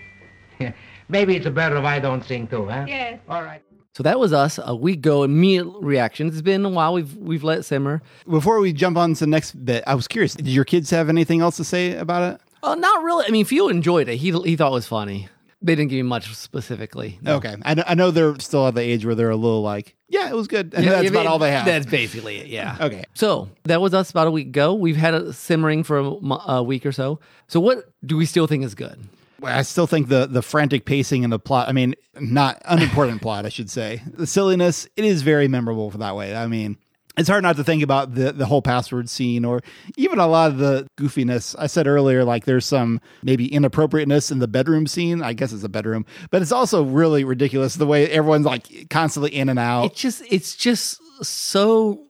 [1.08, 2.84] Maybe it's better if I don't sing too, huh?
[2.86, 3.20] Yes.
[3.28, 3.62] All right.
[3.94, 4.58] so that was us.
[4.62, 5.22] A week ago.
[5.22, 6.34] Immediate reactions.
[6.34, 6.92] It's been a while.
[6.94, 8.02] We've we've let simmer.
[8.28, 10.34] Before we jump on to the next bit, I was curious.
[10.34, 12.40] Did your kids have anything else to say about it?
[12.62, 13.24] Uh, not really.
[13.26, 14.16] I mean, Phil enjoyed it.
[14.16, 15.28] He he thought it was funny.
[15.62, 17.18] They didn't give me much specifically.
[17.20, 17.36] No.
[17.36, 19.94] Okay, I know, I know they're still at the age where they're a little like,
[20.08, 21.66] yeah, it was good, and that's Yeah, about it- all they have.
[21.66, 22.46] That's basically it.
[22.46, 22.76] Yeah.
[22.80, 23.04] Okay.
[23.14, 24.72] So that was us about a week ago.
[24.72, 27.20] We've had it simmering for a, mo- a week or so.
[27.46, 28.98] So what do we still think is good?
[29.42, 31.68] I still think the the frantic pacing and the plot.
[31.68, 34.02] I mean, not unimportant plot, I should say.
[34.06, 34.86] The silliness.
[34.96, 36.34] It is very memorable for that way.
[36.34, 36.78] I mean.
[37.20, 39.60] It's hard not to think about the, the whole password scene or
[39.96, 41.54] even a lot of the goofiness.
[41.58, 45.22] I said earlier, like there's some maybe inappropriateness in the bedroom scene.
[45.22, 49.34] I guess it's a bedroom, but it's also really ridiculous the way everyone's like constantly
[49.34, 49.84] in and out.
[49.84, 52.06] It's just it's just so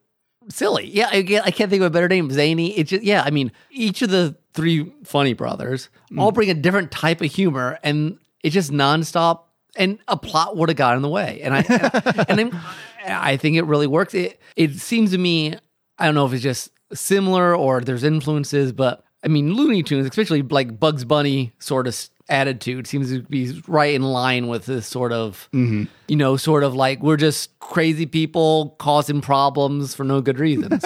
[0.49, 0.87] silly.
[0.87, 2.31] Yeah, I, can't- I can't think of a better name.
[2.31, 2.79] Zany.
[2.79, 3.23] It just yeah.
[3.25, 6.20] I mean, each of the three funny brothers mm.
[6.20, 9.42] all bring a different type of humor, and it's just nonstop.
[9.77, 11.61] And a plot would have got in the way, and I
[12.29, 12.61] and, I'm,
[13.07, 14.15] I think it really works.
[14.15, 15.55] It it seems to me.
[15.99, 20.07] I don't know if it's just similar or there's influences, but I mean, Looney Tunes,
[20.07, 21.97] especially like Bugs Bunny sort of
[22.29, 25.85] attitude, seems to be right in line with this sort of, mm-hmm.
[26.09, 30.85] you know, sort of like we're just crazy people causing problems for no good reasons.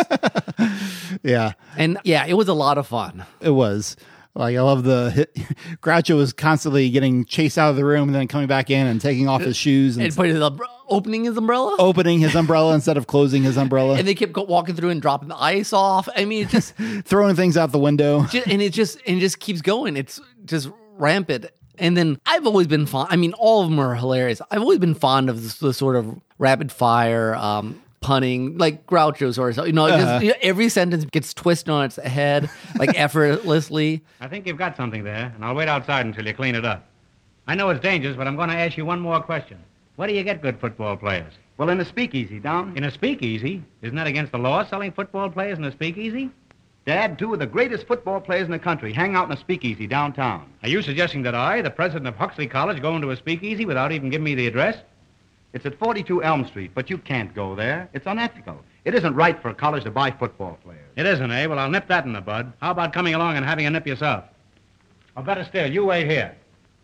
[1.22, 1.52] yeah.
[1.76, 3.24] and yeah, it was a lot of fun.
[3.40, 3.96] It was.
[4.36, 5.34] Like I love the hit.
[5.80, 9.00] Groucho was constantly getting chased out of the room and then coming back in and
[9.00, 11.76] taking off his shoes and And putting the opening his umbrella.
[11.78, 15.28] opening his umbrella instead of closing his umbrella, And they kept walking through and dropping
[15.28, 16.08] the ice off.
[16.16, 18.24] I mean, it just, throwing things out the window.
[18.26, 19.96] ju- and it just, and it just keeps going.
[19.96, 21.46] It's just rampant.
[21.78, 23.08] And then I've always been fond.
[23.10, 24.40] I mean, all of them are hilarious.
[24.50, 29.38] I've always been fond of this, the sort of rapid fire um, punning like Groucho's
[29.38, 29.72] or something.
[29.72, 30.20] You know, just, uh-huh.
[30.20, 34.04] you know, every sentence gets twisted on its head like effortlessly.
[34.20, 36.86] I think you've got something there, and I'll wait outside until you clean it up.
[37.46, 39.58] I know it's dangerous, but I'm going to ask you one more question.
[39.96, 41.32] Where do you get good football players?
[41.56, 42.76] Well, in a speakeasy down.
[42.76, 43.62] In a speakeasy?
[43.80, 46.30] Isn't that against the law, selling football players in a speakeasy?
[46.84, 49.86] Dad, two of the greatest football players in the country hang out in a speakeasy
[49.86, 50.52] downtown.
[50.62, 53.92] Are you suggesting that I, the president of Huxley College, go into a speakeasy without
[53.92, 54.76] even giving me the address?
[55.54, 57.88] It's at 42 Elm Street, but you can't go there.
[57.92, 58.60] It's unethical.
[58.84, 60.90] It isn't right for a college to buy football players.
[60.96, 61.46] It isn't, eh?
[61.46, 62.52] Well, I'll nip that in the bud.
[62.60, 64.24] How about coming along and having a nip yourself?
[65.16, 66.36] Or better still, you wait here.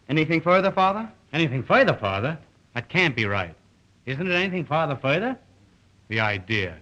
[0.09, 1.11] Anything further, Father?
[1.33, 2.39] Anything further, Father?
[2.75, 3.55] That can't be right.
[4.07, 5.37] Isn't it anything farther further?
[6.09, 6.77] The idea.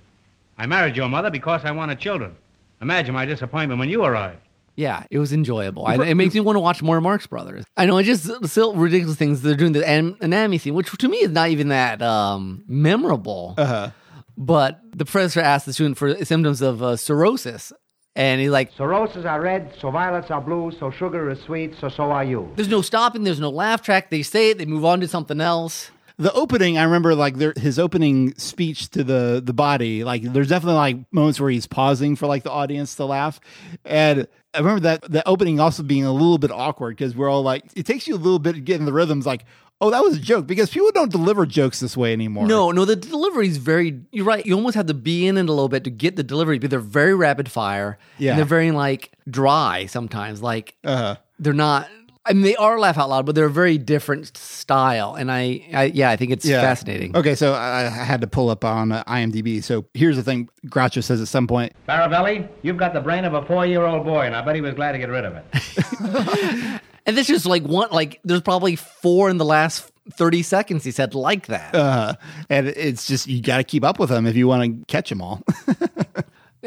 [0.59, 2.37] I married your mother because I wanted children.
[2.83, 4.41] Imagine my disappointment when you arrived.
[4.79, 5.85] Yeah, it was enjoyable.
[5.85, 7.65] I, it makes me want to watch more Marx Brothers.
[7.77, 11.09] I know it's just still ridiculous things they're doing the an- anatomy scene, which to
[11.09, 13.57] me is not even that um, memorable.
[13.59, 13.91] Uh-huh.
[14.37, 17.73] But the professor asked the student for symptoms of uh, cirrhosis,
[18.15, 21.75] and he's like, So roses are red, so violets are blue, so sugar is sweet,
[21.81, 22.53] so so are you.
[22.55, 23.25] "There's no stopping.
[23.25, 24.11] There's no laugh track.
[24.11, 24.59] They say it.
[24.59, 28.91] They move on to something else." The opening, I remember like there, his opening speech
[28.91, 30.03] to the the body.
[30.03, 33.39] Like there's definitely like moments where he's pausing for like the audience to laugh,
[33.85, 37.43] and I remember that the opening also being a little bit awkward because we're all
[37.43, 39.27] like, it takes you a little bit to get in the rhythms.
[39.27, 39.45] Like,
[39.81, 42.47] oh, that was a joke because people don't deliver jokes this way anymore.
[42.49, 44.01] No, no, the delivery is very.
[44.11, 44.45] You're right.
[44.45, 46.71] You almost have to be in it a little bit to get the delivery, but
[46.71, 47.97] they're very rapid fire.
[48.19, 48.31] Yeah.
[48.33, 50.43] and they're very like dry sometimes.
[50.43, 51.15] Like Uh-huh.
[51.39, 51.89] they're not.
[52.29, 55.15] I mean, they are laugh out loud, but they're a very different style.
[55.15, 56.61] And I, I yeah, I think it's Yeah.
[56.61, 57.17] fascinating.
[57.17, 59.63] Okay, so I, I had to pull up on uh, IMDb.
[59.65, 63.35] So here's the thing: Groucho says at some point, Baravelli, you've got the brain of
[63.35, 66.81] a four-year-old boy, and I bet he was glad to get rid of it.
[67.09, 70.85] And this is like one, like there's probably four in the last thirty seconds.
[70.85, 71.75] He said like that.
[71.75, 72.13] uh,
[72.51, 75.09] and it's just you got to keep up with them if you want to catch
[75.09, 75.41] them all.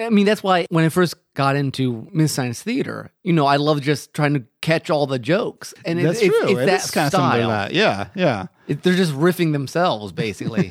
[0.01, 3.55] I mean, that's why when I first got into Mystery Science Theater, you know, I
[3.57, 5.73] love just trying to catch all the jokes.
[5.85, 6.49] And it- That's it's, true.
[6.49, 7.49] it's It that kind of similar to style.
[7.49, 7.73] that.
[7.73, 8.47] Yeah, yeah.
[8.67, 10.69] It, they're just riffing themselves, basically.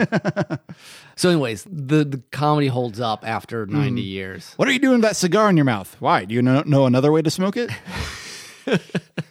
[1.16, 3.80] so, anyways, the, the comedy holds up after hmm.
[3.80, 4.52] 90 years.
[4.56, 5.96] What are you doing with that cigar in your mouth?
[6.00, 6.24] Why?
[6.24, 7.70] Do you know, know another way to smoke it?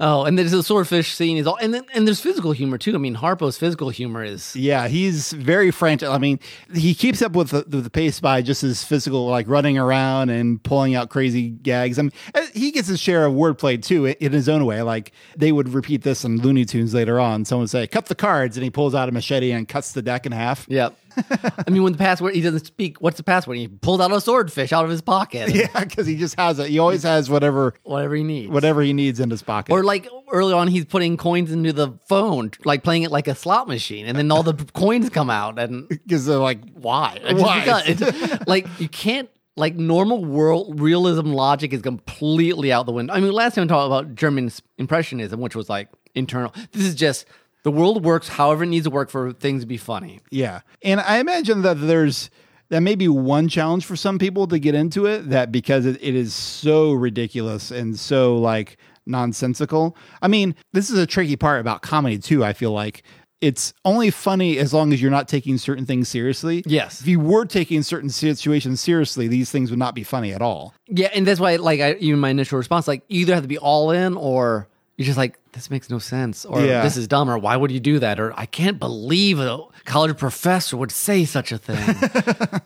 [0.00, 2.94] Oh, and there's the swordfish scene is all, and then and there's physical humor too.
[2.94, 6.08] I mean, Harpo's physical humor is Yeah, he's very frantic.
[6.08, 6.38] I mean,
[6.72, 10.30] he keeps up with the, with the pace by just his physical, like running around
[10.30, 11.98] and pulling out crazy gags.
[11.98, 14.82] I mean, uh, he gets his share of wordplay too in- in his own way.
[14.82, 17.44] Like they would repeat this in Looney Tunes later on.
[17.44, 20.02] Someone would say, "Cut the cards," and he pulls out a machete and cuts the
[20.02, 20.64] deck in half.
[20.68, 20.96] Yep.
[21.66, 23.56] I mean, when the password he doesn't speak, what's the password?
[23.56, 25.50] He pulled out a swordfish out of his pocket.
[25.54, 26.68] Yeah, because he just has it.
[26.68, 28.50] He always has whatever Whatever he needs.
[28.52, 29.72] whatever he needs in his pocket.
[29.72, 33.34] Or like early on, he's putting coins into the phone, like playing it like a
[33.34, 37.18] slot machine, and then all the coins come out, and because they're like, why?
[37.28, 37.82] Just Why?
[37.94, 43.12] just- like you can't like normal world realism logic is completely out the window.
[43.12, 46.54] I mean, last time we talked about German impressionism, which was like internal.
[46.72, 47.26] This is just
[47.64, 50.20] the world works however it needs to work for things to be funny.
[50.30, 50.60] Yeah.
[50.82, 52.30] And I imagine that there's
[52.70, 55.96] that may be one challenge for some people to get into it that because it,
[56.02, 59.96] it is so ridiculous and so like nonsensical.
[60.20, 63.02] I mean, this is a tricky part about comedy too, I feel like.
[63.40, 66.64] It's only funny as long as you're not taking certain things seriously.
[66.66, 67.00] Yes.
[67.00, 70.74] If you were taking certain situations seriously, these things would not be funny at all.
[70.88, 73.48] Yeah, and that's why, like, I, even my initial response, like, you either have to
[73.48, 74.66] be all in or
[74.98, 76.82] you're just like, this makes no sense, or Yeah.
[76.82, 80.18] this is dumb, or why would you do that, or I can't believe a college
[80.18, 81.78] professor would say such a thing.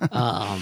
[0.12, 0.60] um,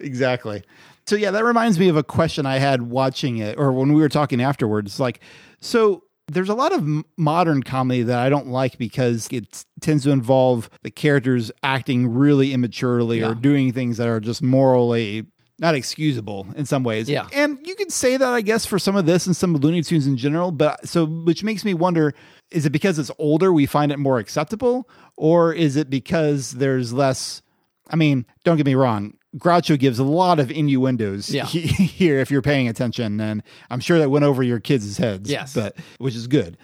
[0.00, 0.62] Exactly.
[1.06, 4.00] So yeah, that reminds me of a question I had watching it, or when we
[4.00, 5.00] were talking afterwards.
[5.00, 5.20] Like,
[5.60, 10.10] so there's a lot of modern comedy that I don't like because it tends to
[10.10, 13.30] involve the characters acting really immaturely Yeah.
[13.30, 15.26] or doing things that are just morally
[15.58, 17.08] not excusable in some ways.
[17.10, 17.26] Yeah.
[17.32, 19.82] and you could say that I guess for some of this and some of Looney
[19.82, 20.52] Tunes in general.
[20.52, 22.14] But so, which makes me wonder:
[22.50, 26.92] is it because it's older we find it more acceptable, or is it because there's
[26.92, 27.42] less?
[27.90, 29.14] I mean, don't get me wrong.
[29.36, 31.44] Groucho gives a lot of innuendos Yeah.
[31.44, 35.30] he- here if you're paying attention, and I'm sure that went over your kids' heads.
[35.30, 35.54] Yes.
[35.54, 36.56] but which is good.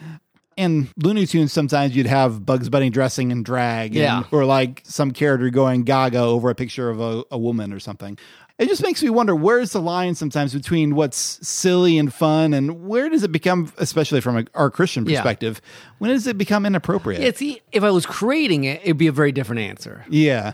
[0.57, 4.23] In Looney Tunes, sometimes you'd have Bugs Bunny dressing in drag, and- Yeah.
[4.31, 8.17] or like some character going gaga over a picture of a, a woman or something.
[8.57, 12.87] It just makes me wonder where's the line sometimes between what's silly and fun, and
[12.87, 15.17] where does it become, especially from a, our Christian Yeah.
[15.21, 15.61] perspective,
[15.99, 17.21] when does it become inappropriate?
[17.21, 20.05] yeah, see, if I was creating it, it'd be a very different answer.
[20.09, 20.53] yeah,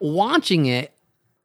[0.00, 0.92] Watching it,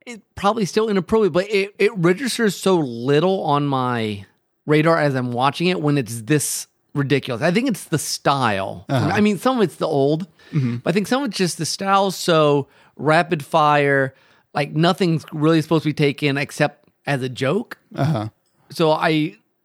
[0.06, 4.26] it probably still inappropriate, but it, it registers so little on my
[4.66, 7.42] radar as I'm watching it when it's this ridiculous.
[7.44, 8.86] I think it's the style.
[8.90, 9.10] Uh-huh.
[9.14, 10.78] I mean, some of it's the old, Mm-hmm.
[10.78, 12.10] but I think some of it's just the style.
[12.12, 14.16] So rapid fire,
[14.58, 17.78] like nothing's really supposed to be taken except as a joke.
[17.96, 18.30] Uh huh.
[18.72, 19.10] So I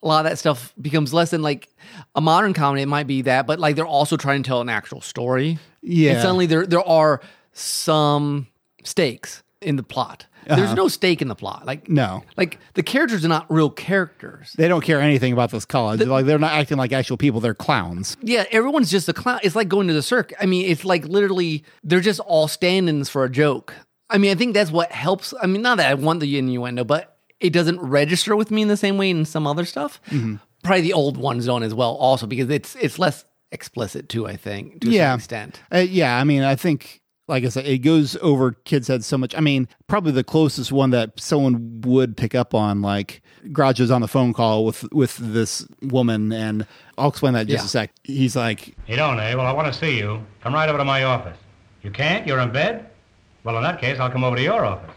[0.05, 1.69] a lot of that stuff becomes less than like
[2.15, 2.83] a modern comedy.
[2.83, 5.59] It might be that, but like they're also trying to tell an actual story.
[5.81, 6.13] Yeah.
[6.13, 7.21] and suddenly there there are
[7.53, 8.47] some
[8.85, 10.27] stakes in the plot.
[10.45, 11.67] There's no stake in the plot.
[11.67, 11.93] Like Uh-huh.
[11.95, 12.25] No.
[12.37, 14.53] like the characters are not real characters.
[14.59, 16.01] They don't care anything about this college.
[16.05, 17.41] like they're not acting like actual people.
[17.41, 18.17] They're clowns.
[18.23, 19.39] Yeah, everyone's just a clown.
[19.45, 20.37] It's like going to the circus.
[20.41, 23.73] I mean, it's like literally they're just all stand-ins for a joke.
[24.13, 25.33] I mean, I think that's what helps.
[25.43, 28.69] I mean, not that I want the innuendo, but it doesn't register with me in
[28.69, 30.01] the same way in some other stuff.
[30.11, 30.37] Mm-hmm.
[30.63, 34.27] Probably the old ones don't as well, also because it's it's less explicit too.
[34.27, 35.17] I think to a Yeah.
[35.17, 35.61] certain extent.
[35.75, 39.19] Uh, yeah, I mean, I think, like I said, it goes over kids' heads so
[39.19, 39.35] much.
[39.35, 44.03] I mean, probably the closest one that someone would pick up on, like Groucho's on
[44.03, 46.65] the phone call with with this woman, and
[46.97, 47.83] I'll explain that in just Yeah.
[47.83, 47.91] a sec.
[48.05, 49.35] He's like, You don't, eh?
[49.35, 50.25] Well, I want to see you.
[50.43, 51.37] Come right over to my office.
[51.83, 52.25] You can't?
[52.27, 52.87] You're in bed?
[53.45, 54.91] Well, in that case, I'll come over to your office.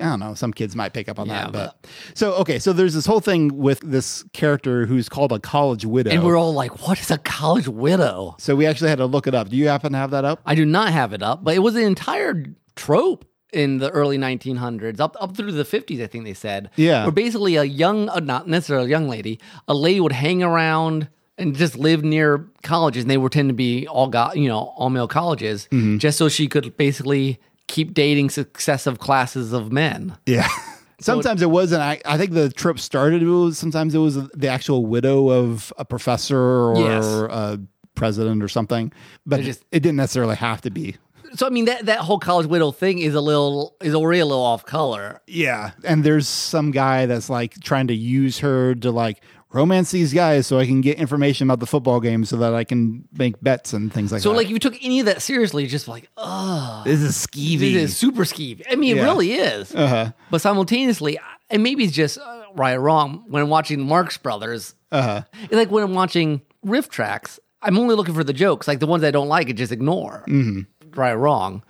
[0.00, 0.34] I don't know.
[0.34, 2.58] Some kids might pick up on Yeah, that, but so okay.
[2.58, 6.36] So there's this whole thing with this character who's called a college widow, And we're
[6.36, 9.50] all like, "What is a college widow?" so we actually had to look it up.
[9.50, 10.40] Do you happen to have that up?
[10.44, 14.18] I do not have it up, but it was an entire trope in the early
[14.18, 16.70] 1900s, up up through the 50s, I think they said.
[16.74, 17.04] Yeah.
[17.04, 21.06] where basically a young, uh, not necessarily a young lady, a lady would hang around
[21.38, 24.72] and just live near colleges, and they would tend to be all got you know
[24.76, 25.98] all male colleges, Mm-hmm.
[25.98, 30.16] just so she could basically keep dating successive classes of men.
[30.26, 30.48] Yeah.
[31.00, 31.82] Sometimes it wasn't.
[31.82, 33.22] I, I think the trip started.
[33.22, 37.04] It was sometimes it was the actual widow of a professor or Yes.
[37.04, 37.60] a
[37.94, 38.92] president or something,
[39.26, 40.96] but It just- it didn't necessarily have to be.
[41.34, 44.24] So I mean that that whole college widow thing is a little is already a
[44.26, 45.20] little off color.
[45.26, 49.20] Yeah, and there's some guy that's like trying to use her to like
[49.54, 52.64] romance these guys so I can get information about the football game so that I
[52.64, 54.34] can make bets and things like So that.
[54.34, 57.58] So, like if you took any of that seriously, just like, oh, this is skeevy.
[57.74, 58.62] This is super skeevy.
[58.70, 59.02] I mean, Yeah.
[59.02, 59.74] it really is.
[59.74, 60.10] Uh-huh.
[60.30, 61.18] But simultaneously,
[61.50, 65.22] and maybe it's just uh, right or wrong, when I'm watching Marx Brothers, Uh-huh.
[65.50, 68.66] like when I'm watching RiffTrax, I'm only looking for the jokes.
[68.68, 70.24] Like the ones I don't like, I just ignore.
[70.28, 70.98] Mm-hmm.
[70.98, 71.62] Right or wrong.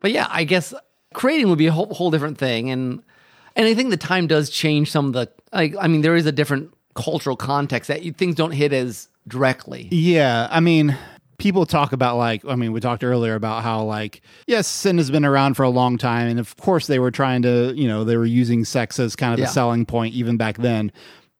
[0.00, 0.74] But yeah, I guess
[1.14, 2.70] creating would be a whole, whole different thing.
[2.70, 3.02] And
[3.54, 6.26] and I think the time does change some of the, like, I mean, there is
[6.26, 9.88] a different cultural context that you, things don't hit as directly.
[9.90, 10.96] Yeah, I mean,
[11.38, 15.10] people talk about like, I mean, we talked earlier about how like, yes, sin has
[15.10, 18.04] been around for a long time, and of course they were trying to, you know,
[18.04, 19.46] they were using sex as kind of Yeah.
[19.46, 20.90] a selling point even back then.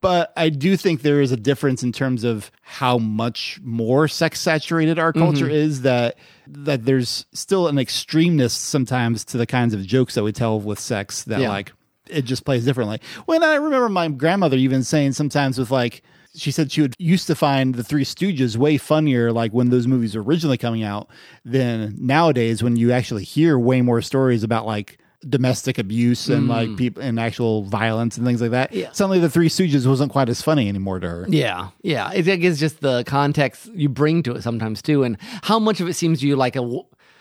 [0.03, 4.40] But I do think there is a difference in terms of how much more sex
[4.40, 5.55] saturated our culture mm-hmm.
[5.55, 5.83] is.
[5.83, 10.61] That that there's still an extremeness sometimes to the kinds of jokes that we tell
[10.61, 11.25] with sex.
[11.25, 11.49] That Yeah.
[11.49, 11.73] like
[12.11, 13.01] it just plays differently.
[13.27, 16.03] When I remember my grandmother even saying sometimes with like
[16.35, 19.87] she said she would used to find the Three Stooges way funnier, like when those
[19.87, 21.09] movies were originally coming out,
[21.45, 26.51] than nowadays when you actually hear way more stories about like domestic abuse and hmm.
[26.51, 28.73] like people and actual violence and things like that.
[28.73, 28.92] Yeah.
[28.92, 31.27] Suddenly, the Three Stooges wasn't quite as funny anymore to her.
[31.29, 32.12] Yeah, yeah.
[32.12, 35.81] It, I guess just the context you bring to it sometimes too, and how much
[35.81, 36.81] of it seems to you like a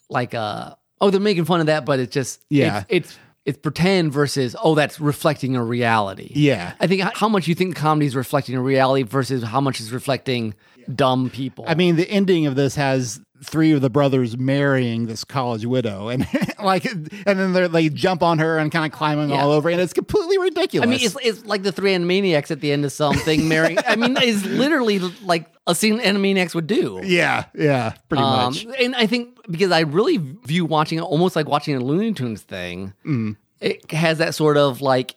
[0.09, 2.83] like a oh they're making fun of that, but it's just Yeah.
[2.89, 6.31] it's it's, it's pretend versus oh that's reflecting a reality.
[6.33, 6.73] Yeah.
[6.79, 9.91] I think how much you think comedy is reflecting a reality versus how much is
[9.91, 10.55] reflecting
[10.93, 11.65] dumb people.
[11.67, 16.07] I mean, the ending of this has three of the brothers marrying this college widow,
[16.09, 16.25] and
[16.63, 19.43] like, and then they they jump on her and kind of climbing Yeah.
[19.43, 20.87] all over, and it's completely ridiculous.
[20.87, 23.77] I mean, it's, it's like the three Animaniacs at the end of something marrying.
[23.85, 27.01] I mean, it's literally like a scene Animaniacs would do.
[27.03, 28.65] yeah, yeah, pretty Um, much.
[28.79, 32.41] and I think because I really view watching it almost like watching a Looney Tunes
[32.41, 33.35] thing, Mm.
[33.59, 35.15] it has that sort of like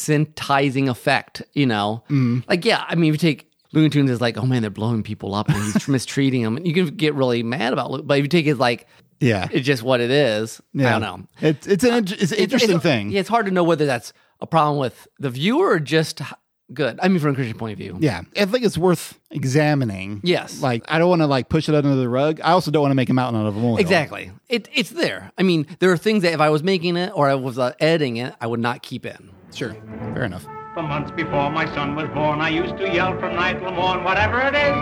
[0.00, 2.02] innocentizing effect, you know?
[2.10, 2.44] Mm.
[2.48, 5.02] Like, yeah, I mean, if you take Looney Tunes is like, oh man, they're blowing
[5.02, 8.06] people up and he's mistreating them, and you can get really mad about it.
[8.06, 8.86] But if you take it like,
[9.20, 10.88] Yeah, it's just what it is, yeah.
[10.88, 11.26] I don't know.
[11.40, 13.10] It's it's an it's an interesting it's- thing.
[13.10, 16.20] Yeah, it's hard to know whether that's a problem with the viewer or just
[16.72, 16.98] good.
[17.02, 17.96] I mean, from a Christian point of view.
[18.00, 20.20] Yeah, I think it's worth examining.
[20.24, 20.60] Yes.
[20.60, 22.40] like I don't want to like push it under the rug.
[22.42, 23.78] I also don't want to make a mountain out of a molehill.
[23.78, 24.30] Exactly.
[24.48, 25.32] It, it's there.
[25.38, 27.72] I mean, there are things that if I was making it or I was uh,
[27.80, 29.30] editing it, I would not keep in.
[29.54, 29.74] Sure,
[30.12, 30.44] fair enough.
[30.76, 34.04] For months before my son was born, I used to yell from night till morn,
[34.04, 34.76] whatever it is,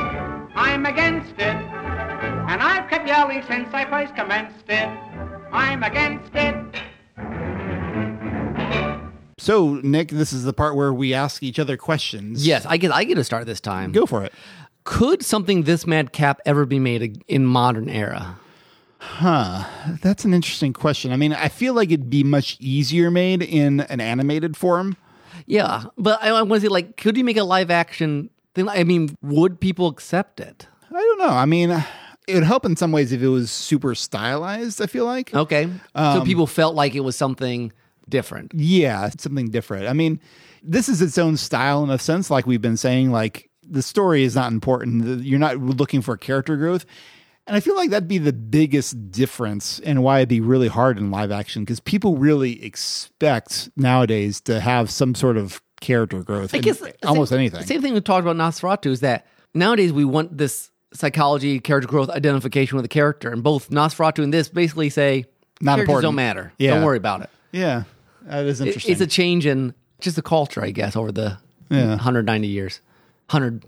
[0.57, 1.55] I'm against it.
[1.55, 4.89] And I've kept yelling since I first commenced it.
[5.53, 6.57] I'm against it.
[9.39, 12.45] So, Nick, this is the part where we ask each other questions.
[12.45, 13.93] Yes, I guess I get to start this time.
[13.93, 14.33] go for it.
[14.83, 18.41] Could something this madcap ever be made in modern era?
[18.99, 19.63] Huh.
[20.03, 21.13] That's an interesting question.
[21.13, 24.97] I mean, I feel like it'd be much easier made in an animated form.
[25.47, 28.69] Yeah, but I, I want to say, like, could you make a live action thing?
[28.69, 30.67] I mean, would people accept it?
[30.91, 31.29] I don't know.
[31.29, 31.71] I mean,
[32.27, 34.81] it would help in some ways if it was super stylized.
[34.81, 35.35] I feel like.
[35.35, 37.73] Okay, so um, people felt like it was something
[38.09, 38.53] different.
[38.55, 39.89] Yeah, something different.
[39.89, 40.21] I mean,
[40.63, 43.11] this is its own style in a sense, like we've been saying.
[43.11, 45.25] Like the story is not important.
[45.25, 46.87] You're not looking for character growth.
[47.47, 50.97] And I feel like that'd be the biggest difference and why it'd be really hard
[50.97, 56.55] in live action because people really expect nowadays to have some sort of character growth.
[56.55, 57.63] I guess almost same, anything.
[57.67, 62.09] Same thing we talked about Nosferatu is that nowadays we want this psychology, character growth,
[62.09, 65.27] identification with the character, and both Nosferatu and this basically say
[65.61, 66.03] Not characters important.
[66.05, 66.53] don't matter.
[66.59, 66.71] Yeah.
[66.77, 67.31] Don't worry about it.
[67.53, 67.83] Yeah,
[68.23, 68.93] that is interesting.
[68.93, 71.37] It's a change in just the culture, I guess, over the
[71.69, 71.89] Yeah.
[71.91, 72.81] 190 years,
[73.31, 73.65] 100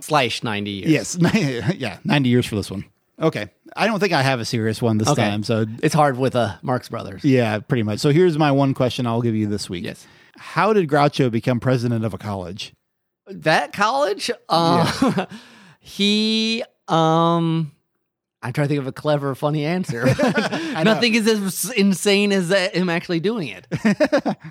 [0.00, 0.90] slash 90 years.
[0.90, 1.18] yes,
[1.78, 2.84] yeah, ninety years for this one.
[3.20, 5.22] Okay, I don't think I have a serious one this Okay.
[5.22, 5.42] time.
[5.44, 7.24] So it's hard with uh, Marx Brothers.
[7.24, 8.00] yeah, pretty much.
[8.00, 9.84] So here's my one question I'll give you this week.
[9.84, 10.06] Yes.
[10.36, 12.72] How did Groucho become president of a college?
[13.28, 15.26] That college, uh,
[15.80, 17.70] he, um,
[18.42, 20.04] I'm trying to think of a clever, funny answer.
[20.84, 23.66] Nothing is as insane as him actually doing it.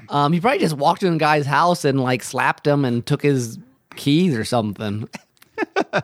[0.09, 3.22] um, he probably just walked in a guy's house and like slapped him and took
[3.22, 3.59] his
[3.95, 5.07] keys or something.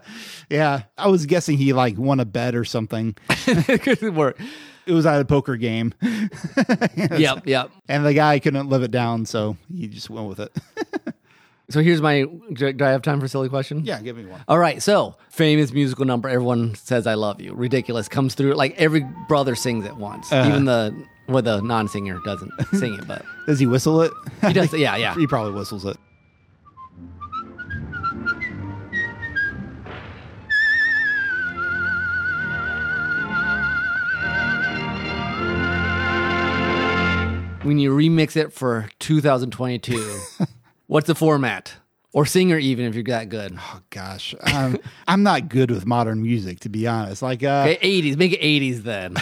[0.49, 3.15] Yeah, I was guessing he like won a bet or something.
[3.47, 4.39] it could work.
[4.87, 7.69] It was at a poker game, Yep, yep.
[7.87, 10.51] and the guy couldn't live it down, so he just went with it.
[11.69, 12.25] So here's my.
[12.53, 13.85] Do I have time for a silly question?
[13.85, 14.43] yeah, give me one.
[14.47, 16.27] All right, so famous musical number.
[16.27, 18.55] Everyone says "I love you." Ridiculous comes through.
[18.55, 20.31] Like every brother sings it once.
[20.31, 20.49] Uh-huh.
[20.49, 24.11] Even the well, the non-singer doesn't sing it, but Does he whistle it?
[24.41, 24.73] he does.
[24.73, 25.13] Yeah, yeah.
[25.13, 25.97] he probably whistles it.
[37.63, 40.19] When you remix it for 2022,
[40.87, 41.73] what's the format?
[42.13, 43.55] Or singer, even if you're that good.
[43.59, 47.21] Oh gosh, um, I'm not good with modern music to be honest.
[47.21, 48.17] Like, uh, Okay, 80s.
[48.17, 49.15] Make it 80s then.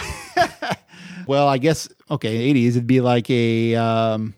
[1.26, 2.68] well, I guess okay, 80s.
[2.70, 3.74] It'd be like a.
[3.74, 4.34] Um,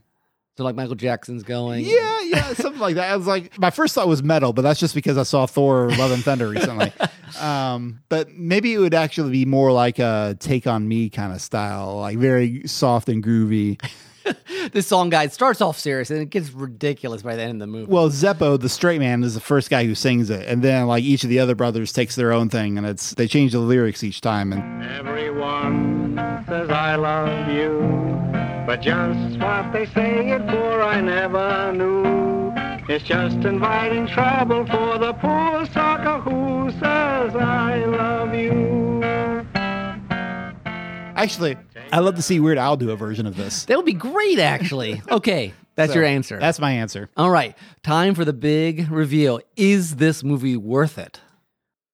[0.60, 1.86] So like Michael Jackson's going.
[1.86, 3.10] Yeah, yeah, something like that.
[3.10, 5.88] I was like, my first thought was metal, but that's just because I saw Thor:
[5.92, 6.92] Love and Thunder recently.
[7.40, 11.40] um, but maybe it would actually be more like a "Take on Me" kind of
[11.40, 13.82] style, like very soft and groovy.
[14.72, 17.66] This song guide starts off serious and it gets ridiculous by the end of the
[17.66, 17.90] movie.
[17.90, 21.02] Well, Zeppo, the straight man, is the first guy who sings it, and then like
[21.02, 24.04] each of the other brothers takes their own thing, and it's they change the lyrics
[24.04, 24.52] each time.
[24.52, 27.80] And Everyone says I love you,
[28.70, 32.52] but just what they say it for I never knew.
[32.88, 39.02] It's just inviting trouble for the poor sucker who says I love you.
[41.16, 41.56] actually,
[41.92, 43.64] I love to see Weird Al do a version of this.
[43.64, 45.02] that would be great, actually.
[45.10, 46.38] Okay, that's So, your answer.
[46.38, 47.10] That's my answer.
[47.16, 49.40] All right, time for the big reveal.
[49.56, 51.20] Is this movie worth it?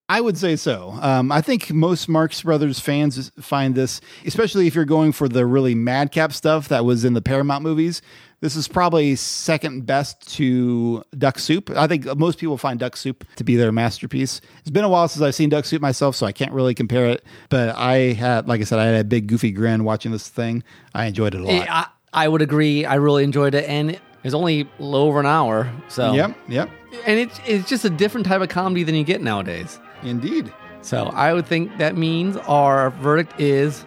[0.08, 0.96] I would say so.
[1.00, 5.44] Um, I think most Marx Brothers fans find this, especially if you're going for the
[5.44, 8.02] really madcap stuff that was in the Paramount movies.
[8.40, 11.70] This is probably second best to Duck Soup.
[11.70, 14.40] I think most people find Duck Soup to be their masterpiece.
[14.60, 17.06] It's been a while since I've seen Duck Soup myself, so I can't really compare
[17.06, 17.24] it.
[17.48, 20.62] But I had, like I said, I had a big goofy grin watching this thing.
[20.94, 21.68] I enjoyed it a lot.
[21.68, 22.84] I, I would agree.
[22.84, 25.72] I really enjoyed it, and it's only a little over an hour.
[25.88, 26.70] So Yep, yep,
[27.06, 29.80] and it's it's just a different type of comedy than you get nowadays.
[30.02, 30.52] Indeed.
[30.82, 33.84] So I would think that means our verdict is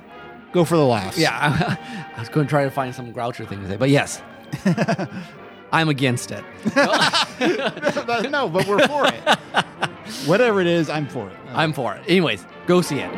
[0.52, 1.18] Go for the last.
[1.18, 1.78] yeah.
[2.18, 4.22] I was going to try to find some Groucher thing to say, but yes,
[5.72, 6.44] I'm against it.
[8.32, 9.38] No, but we're for it.
[10.28, 11.36] Whatever it is, I'm for it.
[11.54, 12.04] I'm for it.
[12.08, 13.10] Anyways, go see it.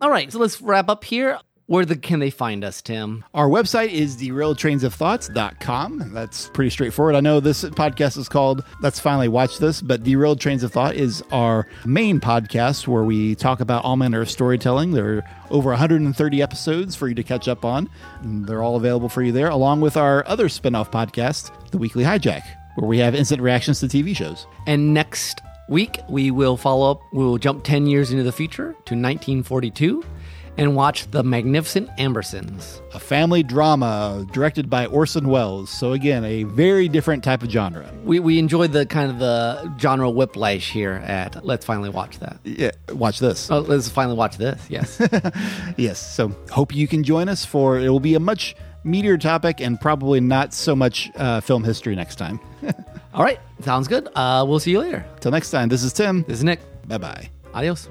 [0.00, 1.38] All right, so let's wrap up here.
[1.68, 3.26] Where the, can they find us, Tim?
[3.34, 6.14] Our website is derailedtrainsofthoughts.com.
[6.14, 7.14] That's pretty straightforward.
[7.14, 10.94] I know this podcast is called Let's Finally Watch This, but Derailed Trains of Thought
[10.94, 14.92] is our main podcast where we talk about all manner of storytelling.
[14.92, 17.90] There are over 130 episodes for you to catch up on.
[18.22, 21.76] And they're all available for you there, along with our other spin off podcast, The
[21.76, 22.44] Weekly Hijack,
[22.76, 24.46] where we have instant reactions to TV shows.
[24.66, 28.72] And next week, we will follow up, we will jump 10 years into the future
[28.86, 30.02] to 1942
[30.58, 32.80] and watch The Magnificent Ambersons.
[32.94, 35.70] A family drama directed by Orson Welles.
[35.70, 37.90] So, again, a very different type of genre.
[38.04, 42.38] We, we enjoyed the kind of the genre whiplash here at Let's Finally Watch That.
[42.44, 43.50] Yeah, watch this.
[43.50, 44.60] Oh, let's finally watch this.
[44.68, 45.00] Yes.
[45.76, 45.98] Yes.
[45.98, 49.80] So hope you can join us for it will be a much meatier topic and
[49.80, 52.40] probably not so much uh, film history next time.
[53.14, 53.38] All right.
[53.60, 54.08] Sounds good.
[54.14, 55.04] Uh, we'll see you later.
[55.20, 56.24] Till next time, this is Tim.
[56.24, 56.60] This is Nick.
[56.88, 57.30] Bye bye.
[57.54, 57.88] Adios.